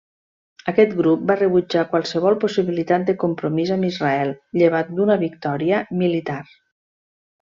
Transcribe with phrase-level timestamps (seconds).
[0.71, 6.41] Aquest grup va rebutjar qualsevol possibilitat de compromís amb Israel, llevat d'una victòria militar.